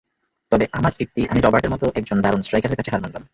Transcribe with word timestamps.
তবে 0.51 0.65
আমার 0.71 0.91
তৃপ্তি 0.97 1.21
আমি 1.27 1.39
রবার্টের 1.41 1.71
মতো 1.71 1.85
একজন 1.95 2.17
দারুণ 2.21 2.41
স্ট্রাইকারের 2.41 2.77
কাছে 2.77 2.91
হার 2.91 3.03
মানলাম। 3.03 3.23